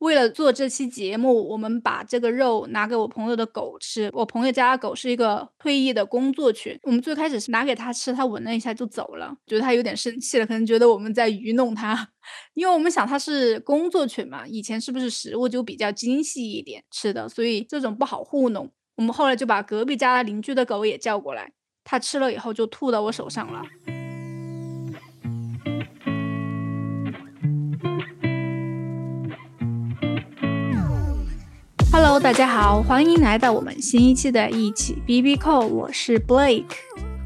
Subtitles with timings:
[0.00, 4.10] 为了做这期节目，我们把这个肉拿给我朋友的狗吃。
[4.14, 12.08] 我朋友家的狗是一个退役的工作犬，我们最开始是拿给他吃，他闻了一下就走了，觉得他有点生气了，可能觉得我们在愚弄他，
[12.54, 18.70] 因为我们想他是工作犬嘛，以前是不是食物就比较精细一点吃的，所以这种不好糊弄。
[18.96, 21.52] 我们后来就把隔壁家邻居的狗也叫过来，
[21.84, 23.62] 他吃了以后就吐到我手上了。
[32.10, 35.64] Hello，大家好，欢迎来到我们新一期的一起 B B Call。
[35.64, 36.64] 我是 Blake，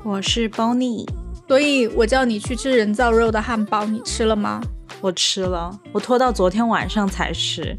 [0.02, 1.08] 我是 Bonnie。
[1.48, 4.60] 所以我叫你去吃人造肉的汉堡，你吃了吗？
[5.00, 7.74] 我吃了，我拖到昨天晚上才吃。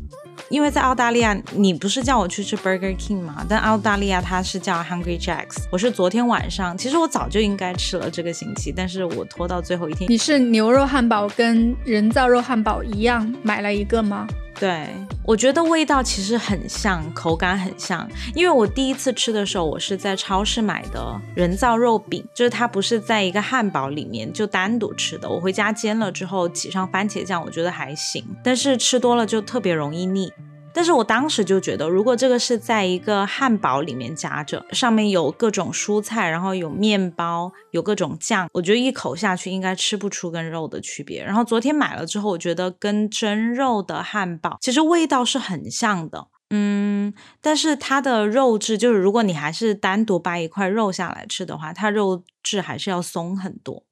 [0.49, 3.45] 因为在澳大利亚，你不是叫我去吃 Burger King 吗？
[3.47, 5.57] 但澳大利亚它是叫 Hungry Jacks。
[5.71, 10.09] 我是昨天晚上，其实我早就应该吃了这个星期，但是我拖到最后一天。
[10.09, 14.25] 你是牛肉汉堡跟人造肉汉堡一样买了一个吗？
[14.57, 14.87] 对，
[15.23, 18.09] 我觉得味道其实很像，口感很像。
[18.33, 25.29] 因为我第一次吃的时候，我是在超市买的人造肉饼，就是它不是在一个汉堡里面就单独吃的。
[25.29, 28.25] 我回家煎了之后，挤上番茄酱，我觉得还行。
[28.43, 30.31] 但是吃多了就特别容易腻。
[30.75, 41.23] 但是我当时就觉得，如果这个是在一个汉堡里面夹着，上面有各种蔬菜，然后有面包，有各种酱，我觉得一口下去应该吃不出跟肉的区别。
[41.23, 53.85] 然后昨天买了之后，我觉得跟真肉的汉堡其实味道是很像的，嗯，但是它的肉质就是，如果你还是单独掰一块肉下来吃的话，它肉质还是要松很多。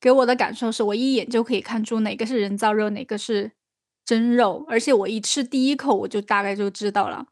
[0.00, 3.52] 给我的感受是我一眼就可以看出哪个是人造肉，哪个是。
[4.04, 7.26] 真肉，而且我一吃第一口我就大概就知道了，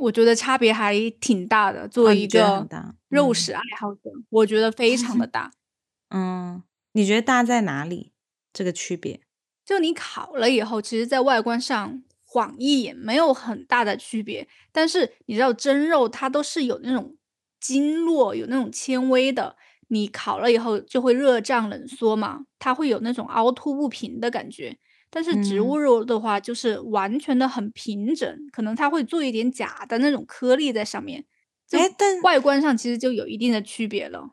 [0.00, 1.88] 我觉得差别还挺大的。
[1.88, 2.66] 作为一个
[3.08, 5.50] 肉食爱好者，我觉得非常的 大。
[6.10, 8.12] 嗯，你觉得大在哪里？
[8.52, 9.20] 这个区别？
[9.64, 17.16] 就你烤了以后，其实在外观上晃一眼没有很大的区别，但是你知道真肉它都是有那种
[17.60, 19.56] 经络、有那种纤维的，
[19.88, 24.76] 你烤了以后就会热胀冷缩嘛，它会有那种凹凸不平的感觉。
[25.14, 31.26] 但是植物肉的话，就是完全的很平整，可能它会做一点假的那种颗粒在上面。
[31.72, 34.30] 哎，但外观上其实就有一定的区别了。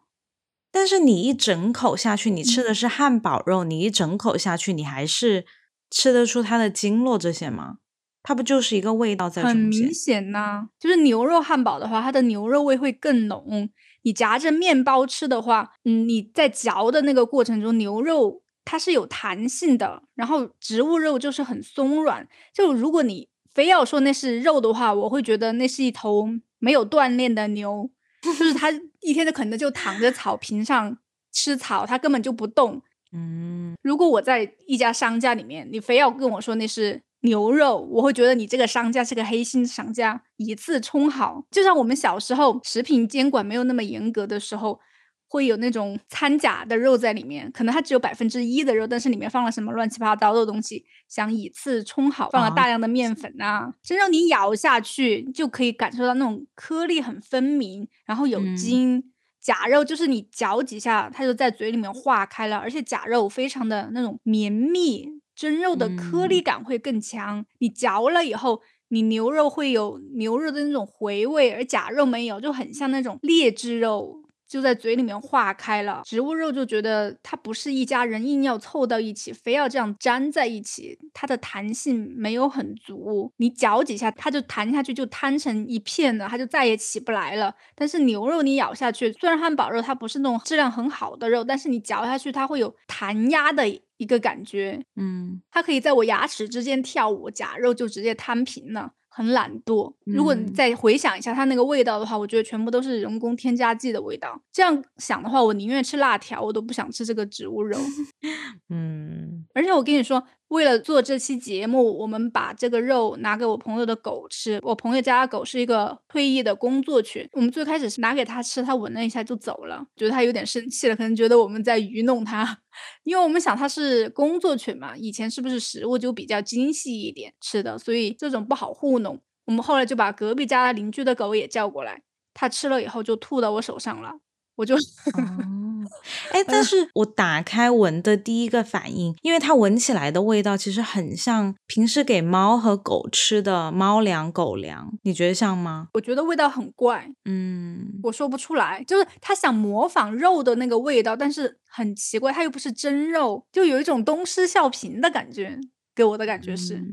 [0.72, 5.46] 但是你一整口下去，你吃的是汉堡肉，你一整口下去，你还是
[5.92, 7.80] 吃得出它的经络这些吗？
[8.24, 13.70] 它不就是一个味道在很明显呐，就是牛肉汉堡的话，它的牛肉味会更浓。
[14.04, 18.44] 你夹着面包吃的话，嗯，你在嚼的那个过程中，牛肉。
[18.66, 22.28] 它是有弹性的，然后植物肉就是很松软。
[22.54, 26.28] 就如果你非要说那是肉的话，我会觉得那是一头
[26.60, 27.90] 没有锻炼的牛，
[28.22, 28.70] 就是它
[29.02, 30.98] 一天的可能就躺在草坪上
[31.32, 32.82] 吃草，它根本就不动。
[33.12, 41.44] 嗯，如果我在一家商家里面，你非要跟我说那是牛肉，我会觉得你这个商家是个黑心商家，以次充好。
[41.50, 44.80] 就像我们小时候食品监管没有那么严格的时候。
[45.30, 53.72] 会有那种掺假的肉在里面，可能它只有百分之一的肉，但是里面放了什么乱七八糟的东西，想以次充好，放了大量的面粉呐。
[53.84, 59.14] 真正你咬下去就可以感受到那种颗粒很分明，然后有筋。
[59.40, 67.46] 假肉就是你嚼几下，它就在嘴里面化开了，而且假肉非常的那种绵密，真肉的颗粒感会更强。
[67.60, 74.22] 你嚼了以后，你牛肉会有牛肉的那种回味，而假肉没有，就很像那种劣质肉。
[74.50, 87.54] 就在嘴里面化开了，植物肉就觉得它不是一家人硬要凑到一起，非要这样粘在一起，它的弹性没有很足，你嚼几下它就弹下去，就摊成一片了，它就再也起不来了。
[87.76, 98.94] 但是牛肉你咬下去，虽然汉堡肉它不是那种质量很好的肉，但是你嚼下去它会有弹压的一个感觉，嗯，它可以在我牙齿之间跳舞，假肉就直接摊平了。
[99.20, 99.94] 很懒惰。
[100.06, 104.42] 如果你再回想一下它那个味道的话，我觉得全部都是人工添加剂的味道。
[104.50, 107.78] 这样想的话，我宁愿吃辣条，我都不想吃这个植物肉。
[108.70, 110.24] 嗯，而且我跟你说。
[110.50, 114.60] 为了做这期节目，我们把这个肉拿给我朋友的狗吃。
[114.64, 122.60] 我朋友家的狗是一个退役的工作犬，我们最开始是拿给他吃，他闻了一下就走了，觉得他有点生气了，可能觉得我们在愚弄他，
[123.06, 129.22] 因为我们想他是工作犬嘛，以前是不是食物就比较精细一点吃的，所以这种不好糊弄。
[129.46, 132.02] 我们后来就把隔壁家邻居的狗也叫过来，
[132.34, 134.14] 他吃了以后就吐到我手上了，
[134.56, 134.76] 我就。
[136.32, 145.90] 哎，但是我打开闻的第一个反应，因为它闻起来的味道其实很像平时给猫和狗吃的猫粮、狗粮，你觉得像吗？
[145.94, 155.60] 我觉得味道很怪，嗯，我说不出来，就是它想模仿肉的那个味道，但是很奇怪，它又不是真肉，就有一种东施效颦的感觉，
[155.96, 156.84] 给我的感觉是。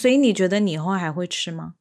[0.00, 1.74] 所以你觉得你以后还会吃吗？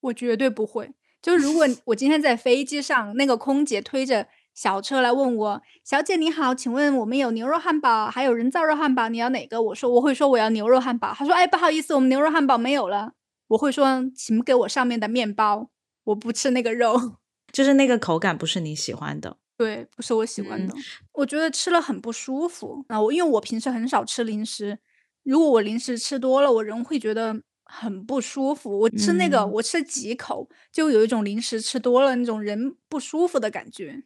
[0.00, 0.92] 我绝对不会。
[1.20, 11.14] 就如果我今天在飞机上，那个空姐推着小车来问我：“小姐你好，请问我们有牛肉汉堡，还有人造肉汉堡，你要哪个？”我说我会说我要牛肉汉堡。
[11.14, 13.12] 他说：“哎，不好意思，我们牛肉汉堡没有了。”
[13.48, 15.70] 我会说：“请给我上面的面包，
[16.04, 17.16] 我不吃那个肉。”
[17.52, 19.36] 就是那个口感不是你喜欢的。
[19.56, 20.74] 对，不是我喜欢的。
[21.12, 23.00] 我觉得吃了很不舒服啊！
[23.00, 24.78] 我因为我平时很少吃零食，
[25.22, 27.42] 如果我零食吃多了，我人会觉得。
[27.74, 34.02] 很不舒服，我吃那个，我吃几口就有一种零食吃多了那种人不舒服的感觉。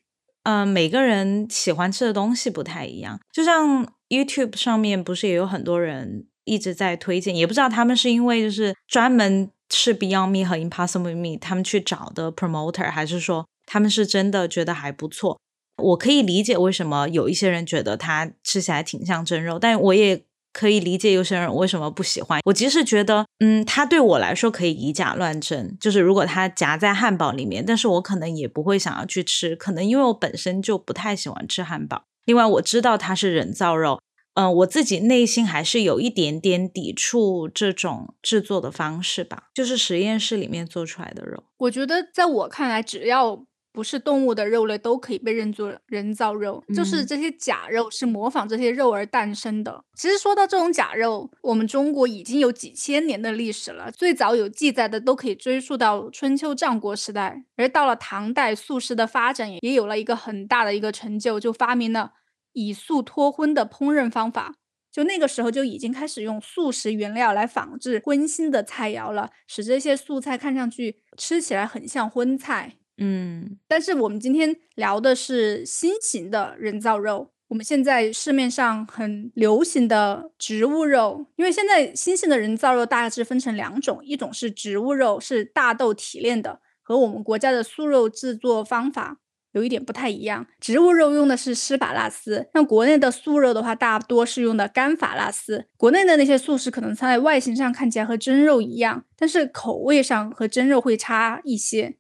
[0.47, 15.41] 嗯，每个人喜欢吃的东西不太一样，就像 YouTube 上面不是也有很多人一直在推荐，也不知道他们是因为就是专门吃 Beyond Me 和 Impossible Me 他们去找的 promoter，还是说他们是真的觉得还不错。
[15.83, 20.23] 我可以理解为什么有一些人觉得它吃起来挺像真肉，但我也。
[20.57, 22.41] 可以理解有些人为什么不喜欢。
[22.47, 32.05] 我即使觉得，嗯，它对我来说可以以假乱真，就是如果它夹在汉堡里面，但是我可能也不会想要去吃，可能因为我本身就不太喜欢吃汉堡。
[32.25, 34.01] 另外，我知道它是人造肉，
[34.33, 41.45] 嗯，我自己内心还是有一点点抵触这种制作的方式吧，就是实验室里面做出来的肉。
[41.59, 43.45] 我觉得，在我看来，只要。
[43.77, 49.85] 不是动物的肉类都可以被认作人造肉，就是这些假肉是模仿这些肉而诞生的。
[49.95, 57.45] 其实说到这种假肉，我们中国已经有几千年的历史了，最早有记载的都可以追溯到春秋战国时代。
[57.57, 62.13] 而到了唐代，素食的发展也有了一个很大的一个成就，就发明了
[62.55, 64.55] 以素脱荤的烹饪方法。
[64.91, 72.77] 就那个时候就已经开始用素食原料来仿制荤腥的菜肴了，使这些素菜看上去吃起来很像荤菜。
[72.99, 77.33] 嗯，但是我们今天聊的是新型的人造肉。
[77.49, 89.21] 我们现在市面上很流行的植物肉，因为现在新型的人造肉大致分成两种，一种是植物肉，是大豆提炼的，和我们国家的素肉制作方法
[89.53, 90.45] 有一点不太一样。
[90.59, 95.67] 植物肉用的是施法拉斯，像国内的素肉的话，大多是用的干法拉斯。
[95.77, 101.95] 国内的那些素食可能在外形上看起来和真肉一样，但是口味上和真肉会差一些。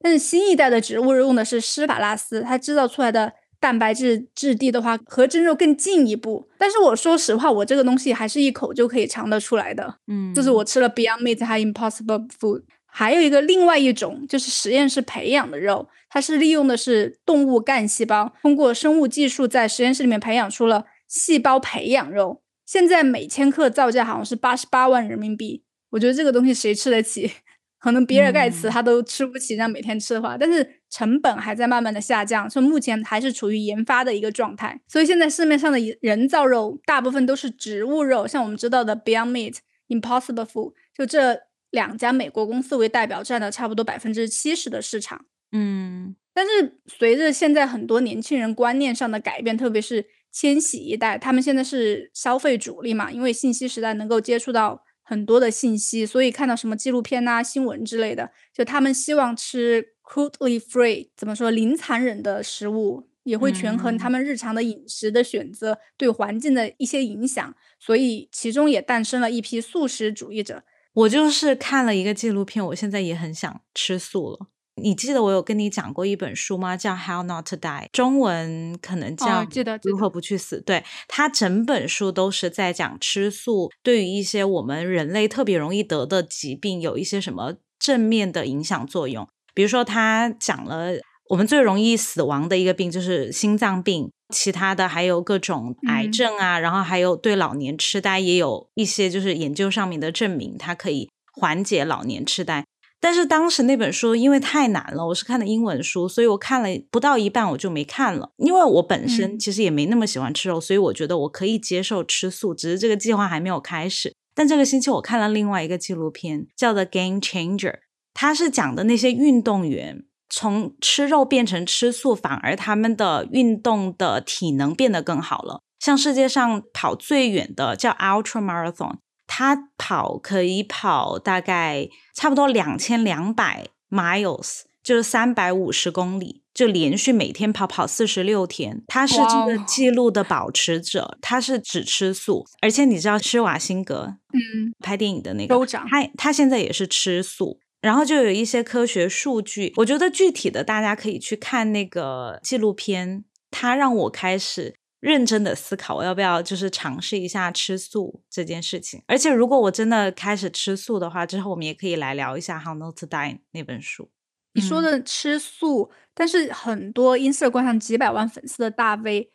[0.00, 6.48] 但是新一代的植物肉用的是施法拉斯，它制造出来的蛋白质质地的话和真肉更进一步。
[6.56, 9.96] 但是我说实话，我这个东西还是一口就可以尝得出来的。
[10.06, 22.42] 嗯，就是我吃了 Beyond Meat 还 Impossible Food，还有一个另外一种就是实验室培养的肉，它是利用的是动物干细胞，通过生物技术在实验室里面培养出了细胞培养肉。
[22.64, 27.32] 现在每千克造价好像是八十八万人民币，我觉得这个东西谁吃得起？
[27.78, 34.80] 可能比尔盖茨他都吃不起这样每天吃的话，但是成本还在慢慢的下降，所以目前还是处于研发的一个状态。
[34.88, 39.58] 所以现在市面上的人造肉大部分都是植物肉，像我们知道的 Beyond Meat、
[39.88, 41.40] Impossible Food，就这
[41.70, 45.26] 两家美国公司为代表，占了差不多百分之七十的市场。
[45.52, 54.82] 嗯，但是随着现在很多年轻人观念上的改变，特别是千禧一代，他们现在是消费主力嘛，因为信息时代能够接触到。
[55.08, 70.62] 很多的信息，所以看到什么纪录片呐、新闻之类的，就他们希望吃 crudely free，怎么说零残忍的食物，也会权衡他们日常的饮食的选择对环境的一些影响，所以其中也诞生了一批素食主义者。
[70.92, 74.48] 我就是看了一个纪录片，我现在也很想吃素了。
[74.82, 76.76] 你记得我有跟你讲过一本书吗？
[76.76, 79.44] 叫《How Not to Die》，中文可能叫
[79.82, 80.60] 《如何不去死》。
[80.64, 89.28] 对，它整本书都是在讲吃素对于一些我们人类特别容易得的疾病有一些什么正面的影响作用。
[89.54, 90.92] 比如说，他讲了
[91.30, 102.64] 我们最容易死亡的一个病就是心脏病，其他的还有各种癌症啊，然后还有对老年痴呆也有一些就是研究上面的证明，它可以缓解老年痴呆。
[103.00, 108.30] 但是当时那本书因为太难了，我是看的英文书，所以我看了不到一半我就没看了。
[108.38, 114.14] 因为我本身其实也没那么喜欢吃肉，所以我觉得我可以接受吃素，只是这个计划还没有开始。
[114.34, 117.72] 但这个星期我看了另外一个纪录片，叫做《Game Changer》，
[118.14, 125.60] 它是讲的那些运动员从吃肉变成吃素，反而他们的运动的体能变得更好了。
[125.78, 128.96] 像世界上跑最远的叫 Ultra Marathon。
[129.28, 138.82] 他跑可以跑大概差不多两千两百 miles，就是三百五十公里，就连续每天跑跑四十六天。
[138.88, 147.60] 他是这个记录的保持者，他是只吃素，而且你知道施瓦辛格，嗯，拍电影的那个州长，他他现在也是吃素。
[147.80, 159.02] 然后就有一些科学数据，我觉得具体的大家可以去看那个纪录片，他让我开始认真的思考，我要不要就是尝试一下吃素这件事情。
[159.06, 164.10] 而且，如果我真的开始吃素的话，之后我们也可以来聊一下《How Not to Die》那本书。
[164.54, 169.30] 你说的吃素，但是很多 Instagram 上几百万粉丝的大 V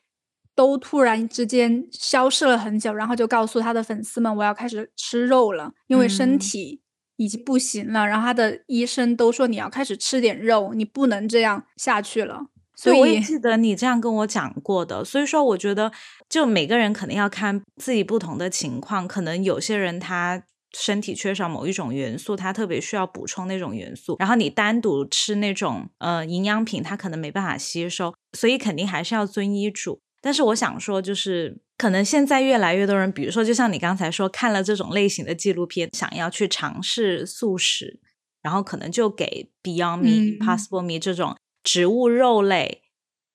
[0.53, 6.82] 都突然之间消失了很久，然后就告诉他的粉丝们：“我要开始吃肉了，因为身体
[7.15, 12.48] 已经不行了。”然后他的医生都说：“你要开始吃点肉，你不能这样下去了。”
[12.83, 15.91] 所以我也记得你这样跟我讲过的，所以说我觉得
[16.27, 20.43] 就每个人可能要看自己不同的情况，可能有些人他
[20.77, 30.01] 身体缺少某一种元素，他特别需要补充那种元素，然后你单独吃那种呃营养品，他可能没办法吸收，所以肯定还是要遵医嘱。
[30.21, 37.99] 但是我想说，就是可能现在越来越多人，比如说就像你刚才说看了这种类型的纪录片，想要去尝试素食，
[38.41, 41.35] 然后可能就给 Beyond Me、Possible Me 这种。
[41.63, 42.84] 植物肉类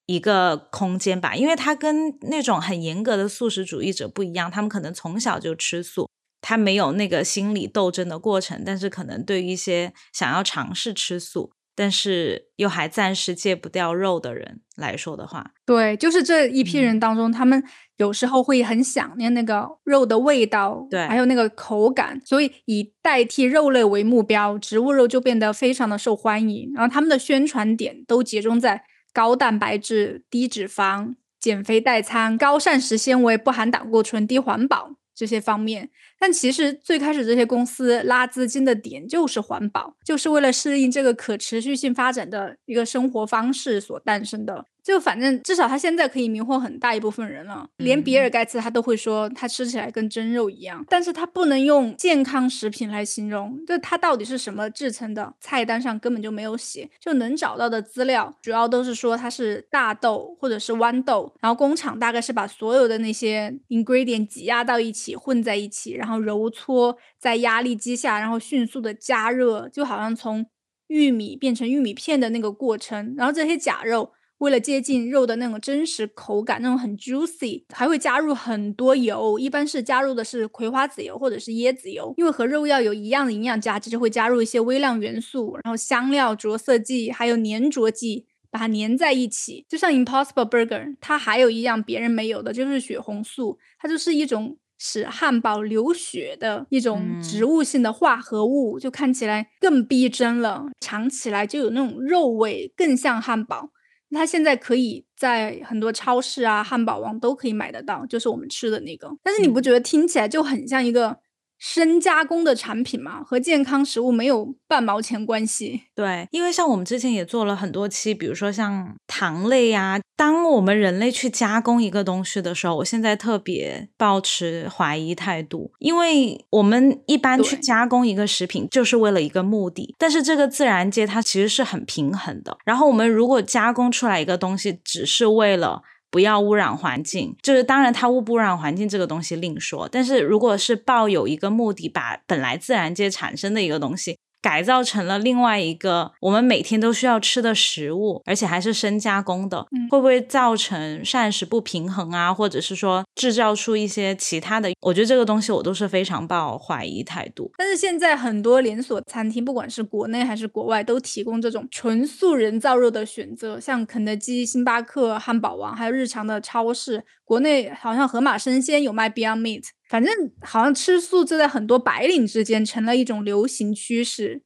[0.06, 6.08] 一个空间吧，因为它跟那种很严格的素食主义者不一样，他们可能从小就吃素，
[6.40, 8.62] 他没有那个心理斗争的过程。
[8.64, 17.62] 但是可能对于一些想要尝试吃素，但是又还暂时戒不掉肉的人来说的话，对，就是这一批人当中，他们
[17.98, 26.72] 有时候会很想念那个肉的味道，对，还有那个口感，所以以代替肉类为目标，植物肉就变得非常的受欢迎。
[26.74, 34.92] 然后他们的宣传点都集中在高蛋白质、低脂肪、减肥代餐、高膳食纤维、不含胆固醇、低环保。
[35.14, 44.66] 这些方面，但其实最开始这些公司拉资金的点就是环保，就是为了适应这个可持续性发展的一个生活方式所诞生的。
[44.80, 70.46] 就反正至少他现在可以迷惑很大一部分人了，连比尔盖茨他都会说他吃起来跟真肉一样，但是他不能用健康食品来形容，就它到底是什么制成的，菜单上根本就没有写，就能找到的资料主要都是说它是大豆或者是豌豆，然后工厂大概是把所有的那些 ingredient 挤压到一起混在一起，然后然后揉搓在压力机下，然后迅速的加热，就好像从
[70.86, 74.12] 玉米变成玉米片的那个过程，然后这些假肉。
[74.38, 89.66] 为了接近肉的那种真实口感，那种很 juicy，还会加入很多油，一般是加入的是葵花籽油或者是椰子油，因为和肉要有一样的营养价值，就会加入一些微量元素，然后香料、着色剂还有粘着剂，把它粘在一起。
[89.68, 103.70] 就像 Impossible Burger，它还有一样别人没有的，就是血红素，它就是一种使汉堡流血的一种植物性的化合物，就看起来更逼真了，尝起来就有那种肉味，更像汉堡。
[104.10, 109.14] 它现在可以在很多超市啊、汉堡王都可以买得到，就是我们吃的那个。
[109.22, 111.18] 但是你不觉得听起来就很像一个？
[111.58, 115.82] 深加工的产品嘛，和健康食物没有半毛钱关系。
[115.94, 132.56] 对，因为像我们之前也做了很多期，比如说像糖类呀，当我们人类去加工一个东西的时候，我现在特别保持怀疑态度，因为我们一般去加工一个食品就是为了一个目的，但是这个自然界它其实是很平衡的。
[132.64, 135.82] 然后我们如果加工出来一个东西，只是为了。
[136.10, 144.18] 不要污染环境，就是当然它污不污染环境这个东西另说，但是如果是抱有一个目的，把本来自然界产生的一个东西。
[144.40, 152.32] 改造成了另外一个我们每天都需要吃的食物，而且还是深加工的，会不会造成膳食不平衡啊？
[152.32, 154.70] 或者是说制造出一些其他的？
[154.80, 157.50] 我觉得这个东西我都是非常抱怀疑态度。
[157.58, 167.04] 但是现在很多连锁餐厅，不管是国内还是国外，都提供这种纯素人造肉的选择，像肯德基、星巴克、汉堡王，还有日常的超市。
[167.24, 169.64] 国内好像盒马生鲜有卖 Beyond Meat。
[169.88, 174.42] 反正好像吃素，就在很多白领之间成了一种流行趋势。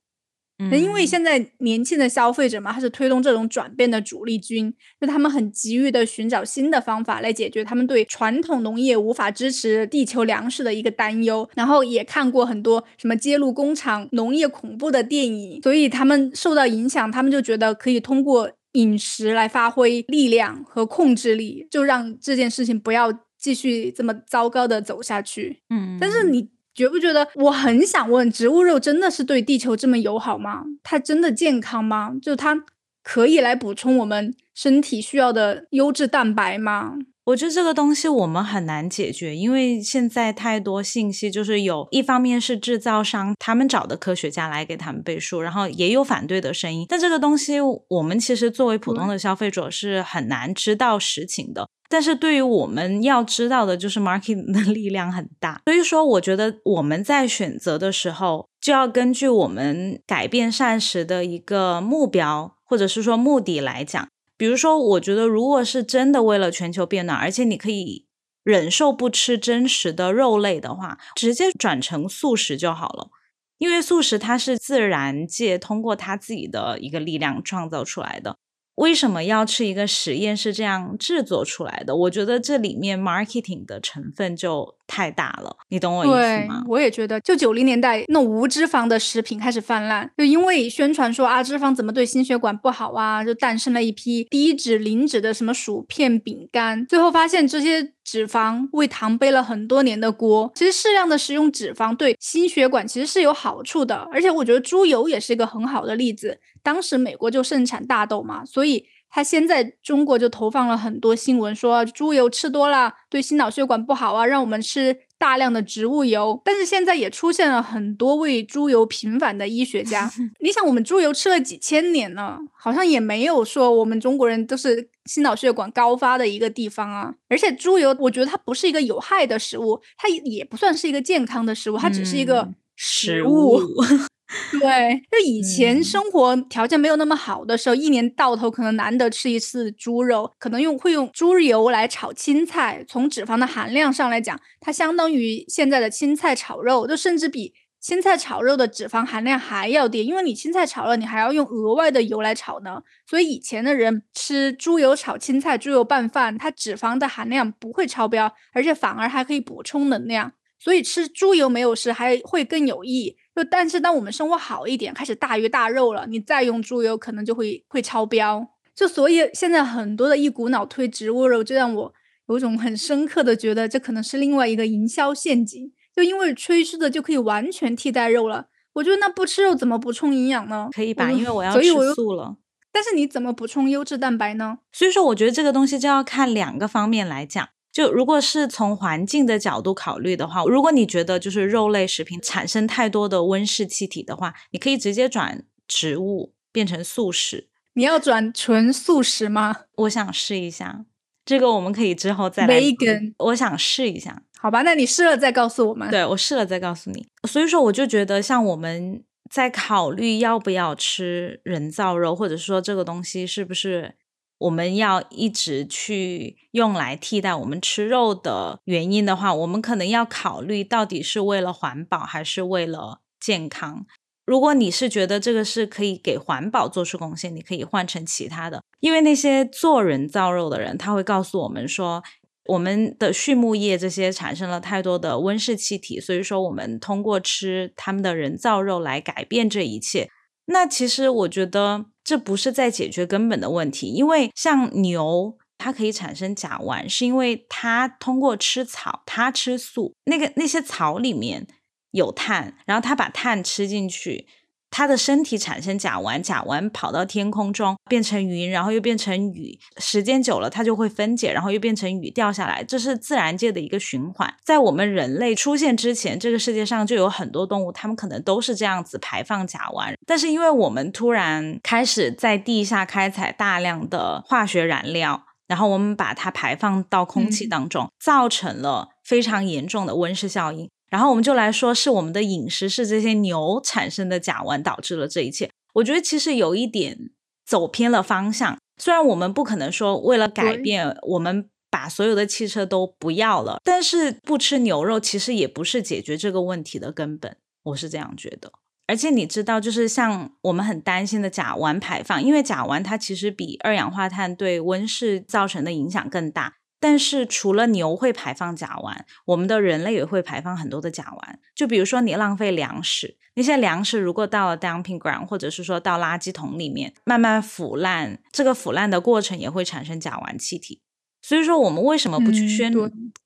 [0.58, 11.48] 嗯，因为现在年轻的消费者嘛，他是推动这种转变的主力军，就他们很急于的寻找新的方法来解决他们对传统农业无法支持地球粮食的一个担忧。
[11.56, 23.10] 然后也看过很多什么揭露工厂农业恐怖的电影，所以他们受到影响，他们就觉得可以通过饮食来发挥力量和控制力，就让这件事情不要。
[23.42, 27.26] 继续这么糟糕的走下去，嗯，但是你觉不觉得？
[27.34, 30.62] 我很想问，植物肉真的是对地球这么友好吗？
[30.84, 32.14] 它真的健康吗？
[32.22, 32.64] 就它
[33.02, 36.94] 可以来补充我们身体需要的优质蛋白吗？
[37.24, 46.84] 我觉得这个东西我们很难解决，因为现在太多信息，就是有一方面是制造商他们找的科学家来给他们背书，然后也有反对的声音。
[46.88, 51.68] 但这个东西我们其实作为普通的消费者是很难知道实情的。
[51.88, 55.60] 但是对于我们要知道的，就是 marketing 的力量很大。
[55.66, 64.08] 所以说，我觉得我们在选择的时候，就要根据我们改变膳食的一个目标或者是说目的来讲。
[64.42, 68.08] 比如说，我觉得如果是真的为了全球变暖，而且你可以
[68.42, 73.10] 忍受不吃真实的肉类的话，直接转成素食就好了。
[73.58, 78.36] 因为素食它是自然界通过它自己的一个力量创造出来的。
[78.74, 81.94] 为什么要吃一个实验是这样制作出来的？
[81.94, 86.62] 我觉得这里面 marketing 的成分就太大了，你懂我意思吗？
[86.68, 100.50] 我也觉得，就九零年代那种无脂肪的食品开始泛滥，就因为宣传说啊脂肪怎么对心血管不好啊，就诞生了一批低脂零脂的什么薯片、饼干，最后发现这些脂肪为糖背了很多年的锅。
[100.54, 106.38] 其实适量的食用脂肪对心血管其实是有好处的，而且我觉得猪油也是一个很好的例子。
[106.62, 116.40] 当时美国就盛产大豆嘛，所以他先在中国就投放了很多新闻，说猪油吃多了对心脑血管不好啊，让我们吃大量的植物油。
[116.42, 120.10] 但是现在也出现了很多为猪油平反的医学家。
[120.40, 127.14] 你想，我们猪油吃了几千年了，好像也没有说我们中国人都是心脑血管高发的一个地方啊。
[127.28, 133.60] 而且猪油，我觉得它不是一个有害的食物，它也不算是一个健康的食物，它只是一个食物。
[134.58, 142.84] 对，就以前生活条件没有那么好的时候，一年到头可能难得吃一次猪肉，可能用会用猪油来炒青菜。
[142.88, 150.04] 从脂肪的含量上来讲，它相当于现在的青菜炒肉，就甚至比青菜炒肉的脂肪含量还要低。
[150.04, 152.80] 因为你青菜炒了，你还要用额外的油来炒呢。
[153.06, 160.32] 所以以前的人吃猪油炒青菜、猪油拌饭，它脂肪的含量不会超标，而且反而还可以补充能量。
[160.58, 163.16] 所以吃猪油没有事，还会更有益。
[163.34, 168.46] 就但是当我们生活好一点，开始大鱼大肉了，你再用猪油可能就会会超标。
[168.74, 171.92] 就所以现在很多的一股脑推植物肉，就让我
[172.28, 175.72] 有种很深刻的觉得这可能是另外一个营销陷阱。
[175.94, 180.70] 就因为吹嘘的就可以完全替代肉了，我觉得那不吃肉怎么补充营养呢？
[180.72, 181.12] 可以吧？
[181.12, 182.36] 因为我要吃素了。
[182.72, 184.60] 但是你怎么补充优质蛋白呢？
[184.72, 187.50] 所以说，我觉得这个东西就要看两个方面来讲。
[187.72, 197.48] 就如果是从环境的角度考虑的话，如果你觉得就是肉类食品产生太多的温室气体的话，你可以直接转植物变成素食。
[197.72, 199.56] 你要转纯素食吗？
[199.76, 200.84] 我想试一下，
[201.24, 202.60] 这个我们可以之后再来。
[202.60, 204.22] Vegan，我想试一下。
[204.38, 205.90] 好吧，那你试了再告诉我们。
[205.90, 207.08] 对我试了再告诉你。
[207.26, 213.94] 所以说，我就觉得像我们在考虑要不要吃人造肉，或者说这个东西是不是。
[214.42, 223.86] 我们要一直去用来替代我们吃肉的原因的话，我们可能要考虑到底是为了环保还是为了健康。
[224.24, 228.62] 如果你是觉得这个是可以给环保做出贡献，你可以换成其他的。
[228.80, 232.02] 因为那些做人造肉的人，他会告诉我们说，
[232.46, 240.08] 我们的畜牧业这些产生了太多的温室气体，所以说我们通过吃他们的人造肉来改变这一切。
[240.46, 251.46] 那其实我觉得这不是在解决根本的问题，因为像牛，它可以产生甲烷，是因为它通过吃草，它吃素，那个那些草里面
[251.92, 254.26] 有碳，然后它把碳吃进去。
[254.72, 264.34] 它的身体产生甲烷，甲烷跑到天空中变成云，然后又变成雨，时间久了它就会分解，然后又变成雨掉下来，这是自然界的一个循环。
[264.42, 269.94] 在我们人类出现之前，这个世界上就有很多动物，它们可能都是这样子排放甲烷。
[270.06, 280.70] 但是因为我们突然开始在地下开采大量的化学燃料，然后我们把它排放到空气当中，造成了非常严重的温室效应。
[280.92, 285.48] 然后我们就来说，是我们的饮食是这些牛产生的甲烷导致了这一切。
[285.72, 287.08] 我觉得其实有一点
[287.46, 288.58] 走偏了方向。
[288.76, 297.38] 虽然我们不可能说为了改变，我们把所有的汽车都不要了，但是不吃牛肉其实也不是解决这个问题的根本。
[297.62, 298.52] 我是这样觉得。
[298.86, 306.56] 而且你知道，就是像我们很担心的甲烷排放，因为甲烷它其实比二氧化碳对温室造成的影响更大。
[306.82, 311.36] 但是除了牛会排放甲烷，我们的人类也会排放很多的甲烷。
[311.54, 320.80] 就比如说你浪费粮食，那些粮食如果到了 dumping ground，或者是说到垃圾桶里面慢慢腐烂，这个腐烂的过程也会产生甲烷气体。
[321.22, 322.74] 所以说我们为什么不去宣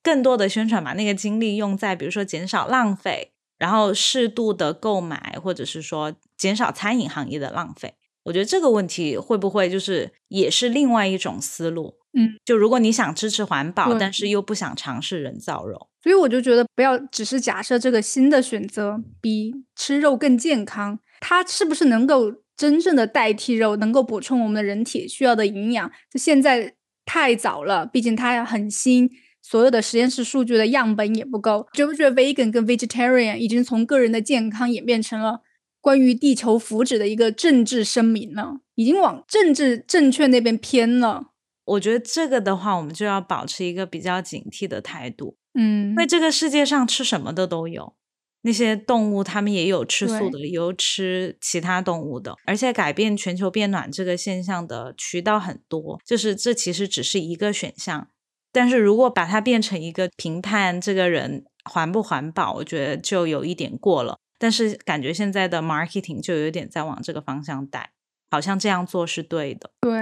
[0.03, 7.95] 更多的宣传，把那个精力用在比如说减少浪费，然后适度的购买，或者是说减少餐饮行业的浪费？
[8.25, 11.95] 我觉得这个问题会不会就是也是另外一种思路？
[12.19, 25.91] 嗯，就如果你想支持环保，但是又不想尝试人造肉，所以我就觉得不要只是假设这个新的选择比吃肉更健康，它是不是能够真正的代替肉，能够补充我们的人体需要的营养？
[26.11, 26.75] 就现在
[27.05, 29.11] 太早了，毕竟它很新，
[29.43, 31.69] 所有的实验室数据的样本也不够。
[31.75, 35.43] 觉不觉得 vegan 跟 vegetarian 已经从个人的健康演变成了？
[35.83, 41.27] 关于地球福祉的一个政治声明了，已经往政治正确那边偏了。
[41.67, 45.37] 我觉得这个的话，我们就要保持一个比较警惕的态度。
[45.55, 47.95] 嗯，因为这个世界上吃什么的都有，
[48.43, 58.09] 那些动物它们也有吃素的，也有吃其他动物的，而且改变全球变暖这个现象的渠道很多，就是这其实只是一个选项。
[58.53, 64.19] 但是如果把它变成一个评判这个人环不环保，我觉得就有一点过了。
[64.39, 67.91] 但是感觉现在的 marketing 就有点在往这个方向带，
[68.31, 69.71] 好像这样做是对的。
[69.81, 69.93] 对，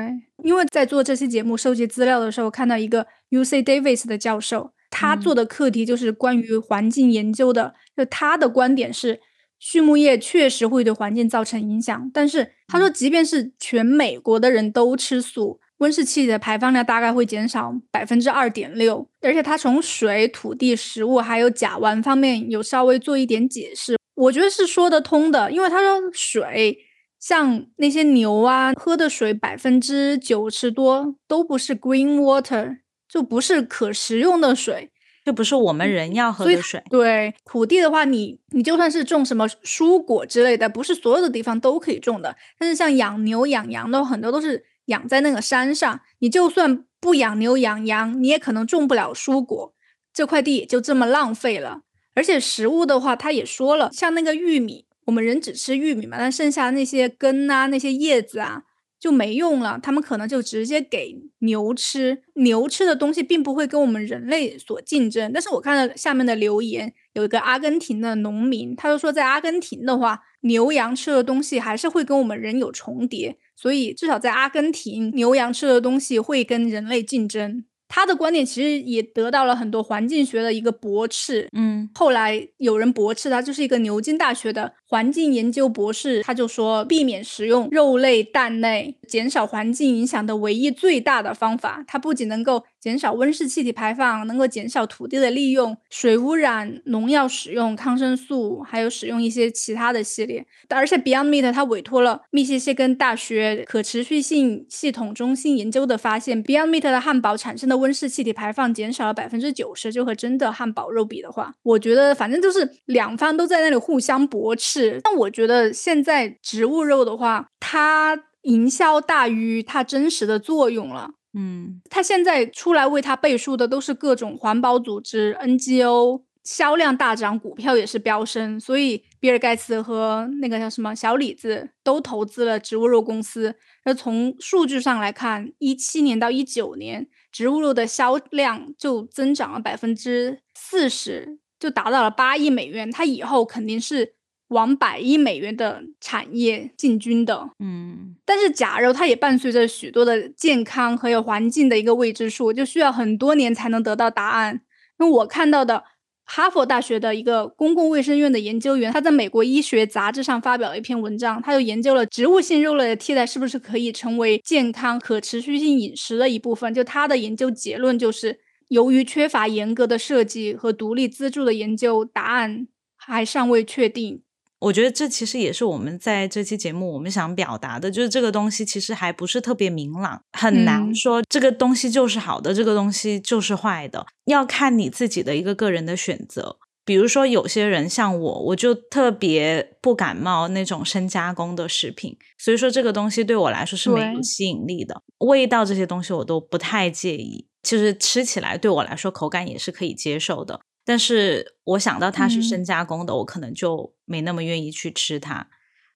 [0.43, 4.73] 因为在做这期节目收集资料的时候，看到一个 UC Davis 的教授。
[4.97, 9.21] 他做的课题就是关于环境研究的，就他的观点是，
[9.59, 26.79] 畜牧业确实会对环境造成影响，但是他说，即便是全美国的人都吃素，温室气体的排放量大概会减少百分之二点六，而且他从水、土地、食物还有甲烷方面有稍微做一点解释，我觉得是说得通的，因为他说水，
[27.25, 32.81] 像那些牛啊喝的水百分之九十多都不是 green water。
[33.07, 34.91] 就不是可食用的水，
[35.25, 36.83] 就不是我们人要喝的水。
[36.91, 42.35] 对，土地的话，你你就算是种什么蔬果之类的，不是所有的地方都可以种的。
[42.59, 49.73] 但是像养牛养羊的很多都是养在那个山上，你就算不养牛养羊，你也可能种不了蔬果，
[50.13, 51.83] 这块地也就这么浪费了。
[52.17, 58.65] 而且食物的话，他也说了，像那个玉米，我们人只吃玉米嘛，但剩下那些根啊，那些叶子啊。
[59.01, 65.31] 就没用了，他们可能就直接给牛吃，牛吃的东西并不会跟我们人类所竞争。
[65.31, 77.67] 但是我看到下面的留言，有一个阿根廷的农民，他就说在阿根廷的话，牛羊吃的东西还是会跟我们人有重叠，所以至少在阿根廷，牛羊吃的东西会跟人类竞争。
[77.87, 100.47] 他的观点其实也得到了很多环境学的一个驳斥，嗯，后来有人驳斥他，就是一个牛津大学的环境研究博士，他就说，避免食用肉类、蛋类，减少环境影响的唯一最大的方法，它不仅能够减少温室气体排放，能够减少土地的利用、水污染、农药使用、抗生素，还有使用一些其他的系列。
[100.69, 114.84] 而且 Beyond Meat 它委托了密歇根大学可持续性系统中心研究的发现，Beyond Meat 的汉堡产生的温室气体排放减少了百分之九十，就和真的汉堡肉比的话，我觉得反正就是两方都在那里互相驳斥。
[115.03, 121.11] 但我觉得现在植物肉的话，它营销大于它真实的作用了。
[121.33, 128.61] 嗯，它现在出来为它背书的都是各种环保组织 NGO，销量大涨，股票也是飙升。
[128.61, 133.55] 所以比尔盖茨和那个叫什么小李子都投资了植物肉公司。
[133.85, 137.09] 那从数据上来看，一七年到一九年。
[137.33, 142.89] 植物肉的销量就增长了百分之四十，就达到了八亿美元。
[142.93, 144.15] 它以后肯定是
[144.49, 147.51] 往百亿美元的产业进军的。
[147.59, 154.61] 嗯，但是假肉它也伴随着许多的健康和有环境的一个未知数，就需要很多年才能得到答案。
[154.99, 155.85] 那我看到的。
[156.27, 166.73] 哈佛大学的一个公共卫生院的研究员，他在美国医学杂志上发表了一篇文章，他就研究了植物性肉类的替代是不是可以成为健康可持续性饮食的一部分。
[166.73, 174.23] 就他的研究结论就是，由于缺乏严格的设计和独立资助的研究，答案还尚未确定。
[174.65, 186.57] 我觉得这其实也是我们在这期节目我们想表达的，就是这个东西其实还不是特别明朗，很难说这个东西就是好的，这个东西就是坏的，要看你自己的一个个人的选择。
[186.87, 195.03] 比如说有些人像我，我就特别不感冒那种深加工的食品，所以说这个东西对我来说是没有吸引力的。
[195.19, 200.61] 味道这些东西我都不太介意，其实吃起来对我来说口感也是可以接受的。
[200.85, 205.49] 但是我想到它是深加工的，我可能就没那么愿意去吃它。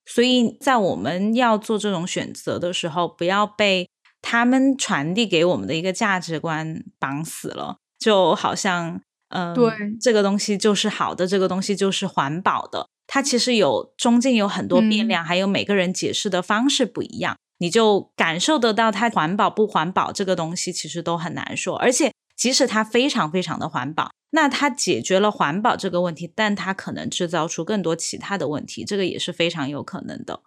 [0.06, 3.90] 所以在我们要做这种选择的时候，不要被
[4.22, 7.76] 他们传递给我们的一个价值观绑死了。
[7.98, 9.70] 就好像，嗯，对，
[10.00, 12.88] 这个东西就是好的，这个东西就是环保的。
[13.06, 21.76] 它其实有中间有很多变量，还有每个人解释的方式不一样，你就感受得到它环保不环保这个东西其实都很难说。
[21.76, 24.10] 而且即使它非常非常的环保。
[24.30, 30.40] 那它解决了环保这个问题，但它可能制造出更多其他的问题，这个也是非常有可能的。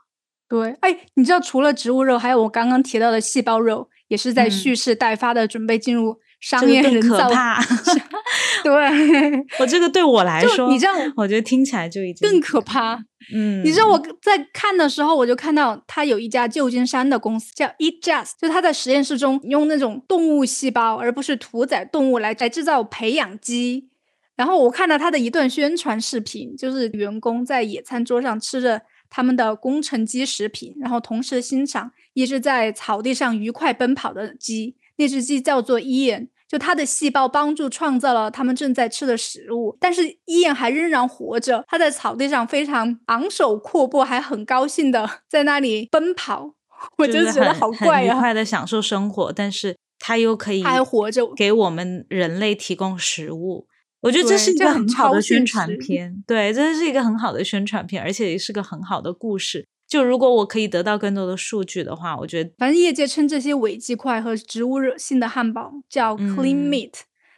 [0.48, 6.20] 对，哎，你知道除了植物肉，还有我刚刚提到的细胞肉，也是在蓄势待发的，准备进入。
[6.42, 7.30] 商业人造，
[8.64, 12.96] 对我这个对我来说，你这样，我觉得听起来就已经更可怕。
[13.34, 23.88] 嗯，你知道我在看的时候，我就看到他有一家旧金山的公司叫 Eat Just，就他在实验室中用那种动物细胞，而不是屠宰动物来来制造培养基。
[24.36, 34.76] 然后我看到他的一段宣传视频，就是员工在野餐桌上吃着他们的工程机食品，然后同时欣赏一只在草地上愉快奔跑的鸡。
[34.98, 39.78] 那只鸡叫做伊恩，就它的细胞帮助创造了他们正在吃的食物。
[39.80, 46.56] 但是伊恩还仍然活着，它在草地上非常昂首阔步，还很高兴的 在那里奔跑。
[46.98, 48.04] 我就觉得好怪啊！
[48.04, 53.68] 愉快的享受生活，但是它又可以还活着，给我们人类提供食物。
[54.02, 59.68] 我觉得这是一个很好的宣传片，对，这是一个很好的宣传片，而且也是个很好的故事。
[59.92, 66.94] 就如果我可以得到更多的数据的话，我觉得，反正业界称这些伪鸡块和植物性的汉堡叫 clean meat，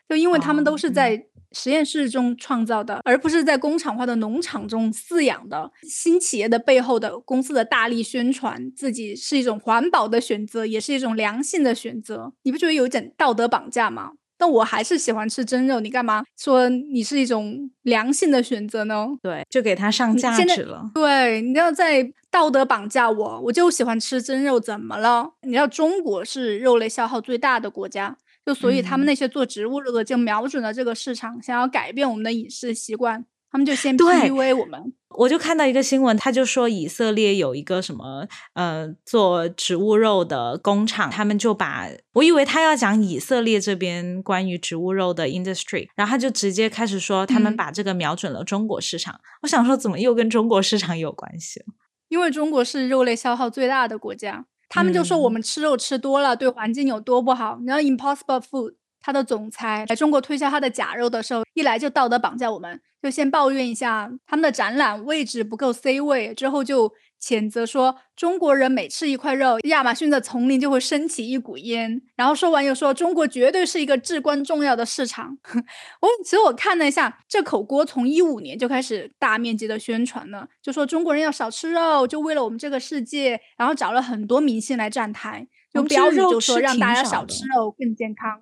[0.08, 5.72] 就因为他们都是在实验室中创造的，而不是在工厂化的农场中饲养的。
[5.82, 14.12] 新企业的背后的公司的大力宣传自己是一种环保的选择，也是一种良性的选择，你不觉得有点道德绑架吗？
[14.44, 19.08] 但我还是喜欢吃蒸肉，你干嘛说你是一种良性的选择呢？
[19.22, 20.92] 对，就给它上价值了。
[20.94, 25.32] 对，你要在道德绑架我，我就喜欢吃蒸肉，怎么了？
[25.44, 33.24] 你知道中国是肉类消耗最大的国家，就所以他们那些做植物肉的就瞄准了这个市场，想要改变我们的饮食习惯。
[33.54, 49.22] 他们就先 PUA 我们，我就看到一个新闻，他就说以色列有一个什么呃做植物肉的工厂，他们就把我以为他要讲以色列这边关于植物肉的 industry，然后他就直接开始说他们把这个瞄准了中国市场。
[49.44, 51.68] 我想说怎么又跟中国市场有关系了？
[52.10, 57.60] 因为中国是肉类消耗最大的国家，他们就说我们吃肉吃多了对环境有多不好。
[57.68, 62.82] 然后 Impossible Food 他的总裁来中国推销他的假肉的时候，一来就道德绑架我们。
[63.02, 66.90] 就先抱怨一下他们的展览位置不够 C 位，之后就
[67.22, 72.02] 谴责说中国人每吃一块肉，亚马逊的丛林就会升起一股烟。
[72.16, 75.38] 然后说完又说中国绝对是一个至关重要的市场。
[76.00, 83.38] 我其实我看了一下，这口锅从一五年就开始大面积的宣传了，就说中国人要少吃肉，就为了我们这个世界。
[83.58, 88.40] 然后找了很多明星来站台，就标语就说让大家少吃肉更健康。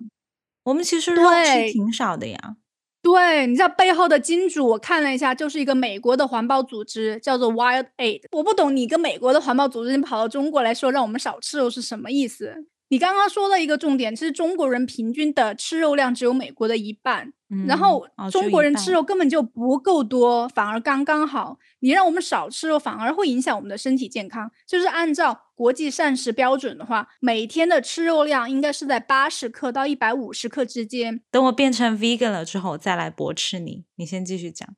[0.64, 2.56] 我们其实肉吃挺少的呀。
[3.02, 8.22] 对，你知道背后的金主，我看了一下，就是一个美国的环保组织，叫做 Wild Aid。
[8.30, 12.66] 我不懂你跟美国的环保组织，你跑到中国来说让我们少吃肉是什么意思？
[12.90, 17.32] 你刚刚说了一个重点，其实中国人平均的吃肉量只有美国的一半。
[17.66, 21.58] 然后中国人吃肉根本就不够多，反而刚刚好。
[21.80, 24.50] 你让我们少吃肉，反而会影响我们的身体健康。
[24.66, 31.20] 就是按照国际膳食标准的话，每天的吃肉量应该是在八十克到一百五十克之间。
[31.30, 33.84] 等我变成 vegan 了之后，再来驳斥你。
[33.94, 34.68] 你先继续讲。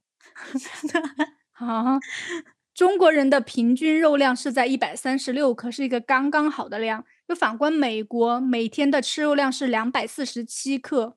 [1.53, 1.99] 好，
[2.75, 7.03] 中国人的平均肉量是在一百三十六克，是一个刚刚好的量。
[7.27, 11.17] 就反观美国，每天的吃肉量是两百四十七克。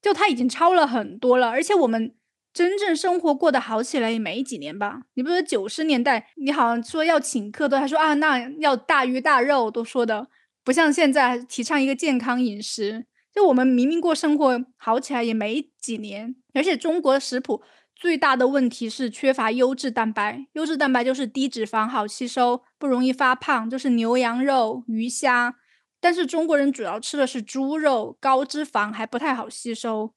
[0.00, 2.14] 就它已经超了很多了，而且我们
[2.52, 5.02] 真正生活过得好起来也没几年吧？
[5.14, 10.28] 你不是九十年代，你好像说要请客都还说啊，那要大鱼大肉都说的，
[10.62, 13.06] 不像现在提倡一个健康饮食。
[13.34, 17.62] 就我们明明过生活好起来也没几年，而且中国食谱
[17.96, 25.56] 最大的问题是缺乏优质蛋白，优质蛋白就是低脂肪、好吸收、不容易发胖，就是牛羊肉、鱼虾。
[25.98, 30.12] 但是中国人主要吃的是猪肉，高脂肪还不太好吸收。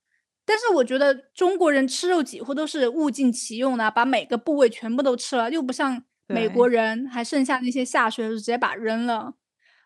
[0.45, 9.33] 但是我觉得中国人吃肉几乎都是物尽其用的，把每个部位全部都吃了，又不像美国人还剩下那些下水就直接把扔了。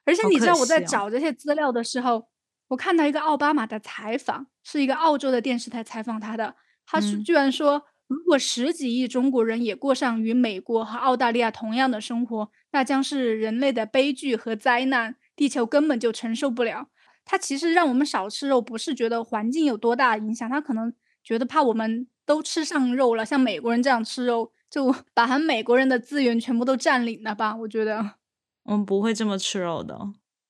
[0.06, 2.28] 而且你知道我在找这些资料的时候，
[2.70, 15.16] 我看到一个奥巴马的采访，是一个澳洲的电视台采访他的，他是居然说，如果十几亿中国人也过上与美国和澳大利亚同样的生活，那将是人类的悲剧和灾难。
[15.36, 16.90] 地球根本就承受不了。
[17.32, 20.92] 他其实让我们少吃肉，不是觉得环境有多大影响，他可能
[21.24, 27.56] 觉得怕我们都吃上肉了，像美国人这样吃肉，就 把他们美国人的资源全部都占领了吧？
[27.56, 28.16] 我觉得
[28.64, 29.96] 我们不会这么吃肉的。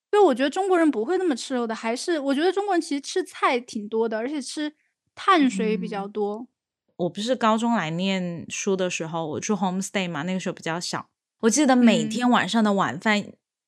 [0.10, 4.74] 对，我觉得中国人不会那么吃肉的，还是我觉得中国人其实吃菜挺多的，而且吃
[5.14, 6.48] 碳水比较多。
[6.96, 11.10] 我不是高中来念书的时候，我住 homestay 嘛，那个时候比较小，
[11.42, 13.26] 我记得每天晚上的晚饭。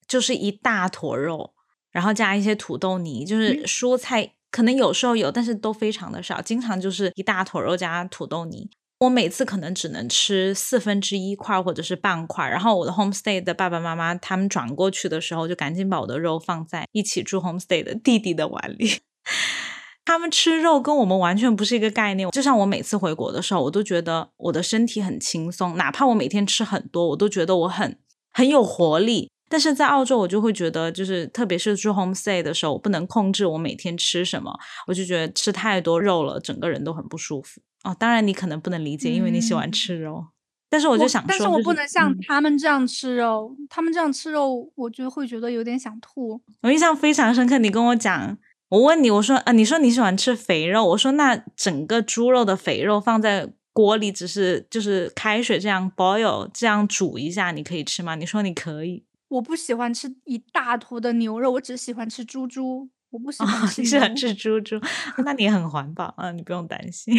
[0.07, 1.53] 就是一大坨肉，
[1.91, 8.69] 然后加一些土豆泥，就是蔬菜可能有时候有，但是都非常的少，经常就是一大坨肉加土豆泥。
[8.99, 18.99] 我每次可能只能吃四分之一块或者是半块，然后我的 homestay 的爸爸妈妈他们转过去的时候，就赶紧把我的肉放在一起住 homestay 的弟弟的碗里。
[20.05, 22.29] 他们吃肉跟我们完全不是一个概念。
[22.29, 27.97] 就像我每次回国的时候，我都觉得我的身体很轻松，哪怕我每天吃很多，我都觉得我很
[28.31, 29.31] 很有活力。
[29.51, 37.61] 但是在澳洲，我就会觉得，就是特别是住 homestay 的时候，我不能控制我每天吃什么，我就觉得吃太多肉了，整个人都很不舒服。
[37.83, 40.27] 哦，当然你可能不能理解，因为你喜欢吃肉。
[40.69, 46.41] 但是我就想说，但是我不能像嗯他们这样吃肉，他们这样吃肉，我就会觉得有点想吐。
[46.61, 48.37] 我印象非常深刻，你跟我讲，
[48.69, 58.15] 我问你，我说啊，你说你喜欢吃肥肉，我说那整个猪肉的肥肉放在锅里，只是就是开水这样 boil 这样煮一下，你可以吃吗？
[58.15, 64.77] 你说你可以，我不喜欢吃一大坨的牛肉，我只喜欢吃猪猪，我不喜哦欢，吃你喜欢吃猪猪，
[65.23, 67.15] 那你很环保啊，你不用担心，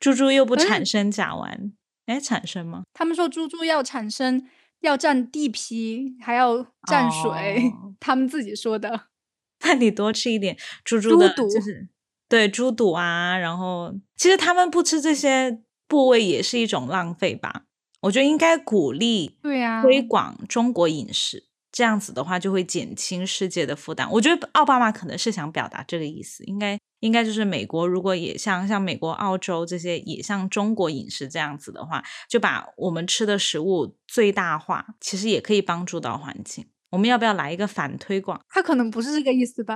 [0.00, 1.72] 猪猪又不产生甲烷，
[2.06, 2.84] 哎，产生吗？
[2.94, 4.48] 他们说猪猪要产生
[4.80, 9.08] 要占地皮，还要占水，哦他们自己说的。
[9.64, 11.88] 那你多吃一点猪猪的，就是
[12.26, 17.64] 对猪肚啊，然后其实他们不吃这些部位也是一种浪费吧。
[18.00, 24.08] 我觉得应该鼓励对呀、推广中国饮食，这样子的话就会减轻世界的负担。
[24.12, 36.66] 我觉得奥巴马可能是想表达这个意思，应该应该就是美国如果也像像美国、澳洲这些也像中国饮食这样子的话，就把我们吃的食物最大化，其实也可以帮助到环境。
[36.90, 38.40] 我们要不要来一个反推广？
[38.48, 39.74] 他可能不是这个意思吧？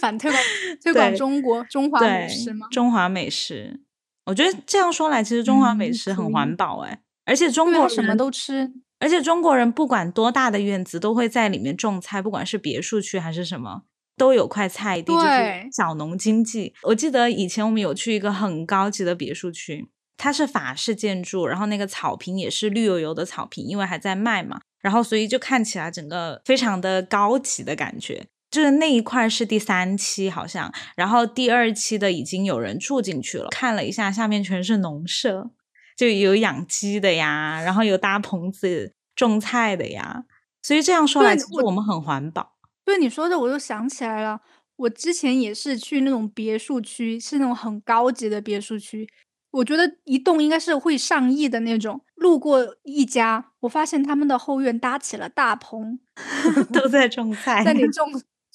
[0.00, 0.42] 反推广
[0.82, 2.68] 推广中国中华美食吗？
[2.70, 3.80] 中华美食，
[4.24, 8.72] 我觉得这样说来，其实中华美嗯食很环保哎、而且中国什么都吃。
[9.00, 13.82] 而且中国人不管多大的院子，都会在里面种菜，不管是别墅区还是什么，
[14.16, 16.72] 都有块菜地，就是小农经济。
[16.82, 28.26] 我记得以前我们有去一个很高级的别墅区，它是法式建筑，然后那个草坪也是绿油油的草坪，因为还在卖嘛，然后所以就看起来整个非常的高级的感觉。
[28.52, 33.48] 就是那一块是第三期好像，然后第二期的已经有人住进去了。
[33.50, 35.50] 看了一下，下面全是农舍，
[35.96, 40.24] 就有养鸡的呀，然后有搭棚子种菜的呀。
[40.62, 42.52] 所以这样说来，我其实我们很环保。
[42.84, 44.42] 对你说的，我又想起来了，
[44.76, 49.08] 我之前也是去那种别墅区，是那种很高级的别墅区。
[49.52, 52.02] 我觉得一栋应该是会上亿的那种。
[52.16, 55.98] 路过一家，我发现他们的后院搭起了大棚，
[56.72, 58.08] 都在种菜，在里种。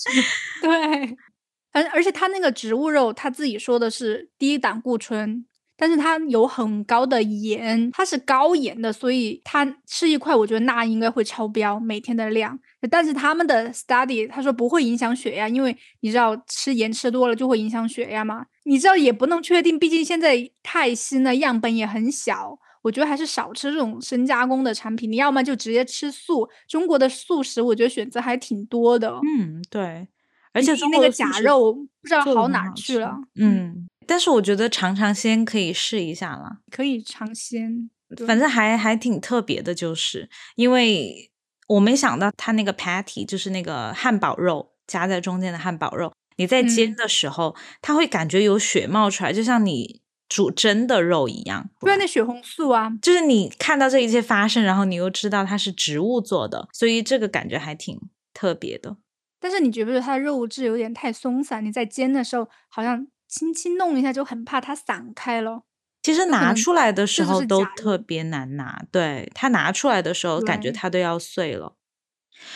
[0.61, 1.17] 对，
[1.73, 5.45] 而而且他那个植物肉，他自己说的是低胆固醇，
[5.77, 12.59] 但是它有很高的盐，它是高盐的，所以它吃一块，我觉得钠应该会超标每天的量。
[12.89, 18.45] 但是他们的 study 他说不会影响血压，因为你知道吃盐吃多了就会影响血压嘛。
[18.63, 22.57] 你知道也不能确定，毕竟现在太新了，样本也很小。
[22.87, 26.47] 我觉得还是少吃这种深加工的产品，你要么就直接吃素。
[26.69, 30.07] 中国的素食我觉得选择还挺多的，嗯，对，
[30.53, 33.17] 而且中那个假肉不知道好哪去了。
[33.35, 36.59] 嗯，但是我觉得尝尝鲜可以试一下啦。
[36.71, 37.89] 可以尝鲜。
[38.25, 41.29] 反正还还挺特别的，就是因为
[41.67, 51.69] 我没想到它那个 patty 就是那个汉堡肉夹在中间的汉堡肉，你在煎嗯的时候，它会感觉有血冒出来，就像你煮真的肉一样。
[51.79, 57.99] 不然，那血红素啊，就是你看到这一切发生，然后你又知道它是植物做的，所以这个感觉还挺
[58.33, 58.97] 特别的。
[59.39, 61.63] 但是你觉不觉得它的肉质有点太松散？
[61.63, 65.61] 你在煎的时候好像轻轻弄一下就很怕它散开了。
[66.03, 71.76] 其实拿出来的时候都特别难拿，对它拿出来的时候，感觉它都要碎了。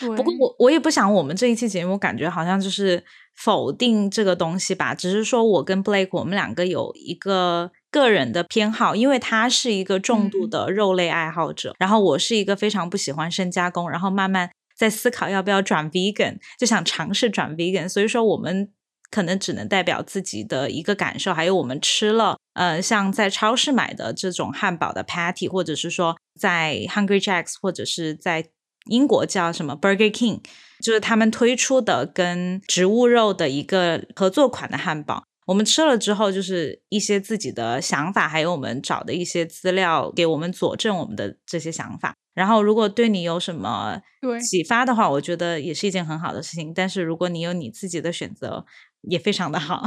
[0.00, 3.04] 对，不过我我也不想我们这一期节目感觉好像就是
[3.36, 18.72] 否定这个东西吧，只是说我跟 Blake 我们两个有一个个人的偏好，因为他是一个重度嗯的肉类爱好者，然后我是一个非常不喜欢深加工，然后慢慢在思考要不要转 vegan，就想尝试转 vegan，所以说我们。
[19.12, 28.46] 可能只能代表自己的一个感受，还有我们吃了，呃，像在超市买的这种汉堡的 patty，或者是说在 Hungry Jacks，或者是在
[28.86, 30.40] 英国叫什么 Burger King，
[30.80, 35.24] 就是他们推出的跟植物肉的一个合作款的汉堡。
[35.46, 42.14] 我们吃了之后，就是一些自己的想法，还有我们找的一些资料，给我们佐证我们的这些想法。
[42.32, 44.00] 然后，如果对你有什么
[44.40, 46.72] 启发的话，我觉得也是一件很好的事情。
[46.72, 48.64] 但是，如果你有你自己的选择，
[49.02, 49.82] 也非常的好。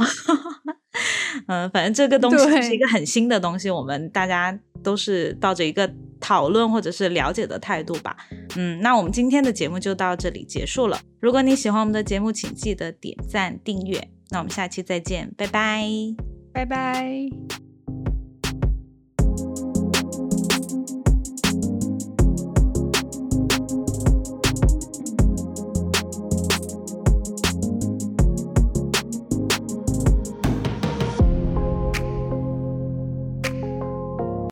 [1.46, 8.16] 嗯，反正这个东西是一个很新的东西，我们大家都是抱着一个讨论或者是了解的态度吧。
[8.56, 10.98] 嗯，那我们今天的节目就到这里结束了。
[11.20, 14.08] 如果你喜欢我们的节目，请记得点赞订阅。
[14.30, 15.86] 那我们下期再见，拜拜。
[16.52, 17.65] 拜拜。